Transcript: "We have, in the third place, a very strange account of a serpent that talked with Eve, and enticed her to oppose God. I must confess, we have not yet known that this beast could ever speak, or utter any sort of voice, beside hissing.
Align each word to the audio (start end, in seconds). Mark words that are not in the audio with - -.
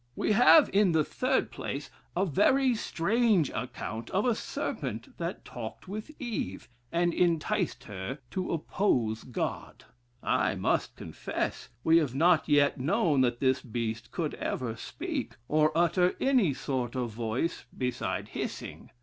"We 0.15 0.31
have, 0.31 0.67
in 0.73 0.93
the 0.93 1.03
third 1.03 1.51
place, 1.51 1.91
a 2.17 2.25
very 2.25 2.73
strange 2.73 3.51
account 3.51 4.09
of 4.09 4.25
a 4.25 4.33
serpent 4.33 5.15
that 5.19 5.45
talked 5.45 5.87
with 5.87 6.09
Eve, 6.19 6.67
and 6.91 7.13
enticed 7.13 7.83
her 7.83 8.17
to 8.31 8.51
oppose 8.51 9.23
God. 9.23 9.85
I 10.23 10.55
must 10.55 10.95
confess, 10.95 11.69
we 11.83 11.97
have 11.97 12.15
not 12.15 12.49
yet 12.49 12.79
known 12.79 13.21
that 13.21 13.39
this 13.41 13.61
beast 13.61 14.09
could 14.11 14.33
ever 14.33 14.75
speak, 14.75 15.35
or 15.47 15.71
utter 15.77 16.15
any 16.19 16.55
sort 16.55 16.95
of 16.95 17.11
voice, 17.11 17.65
beside 17.77 18.29
hissing. 18.29 18.89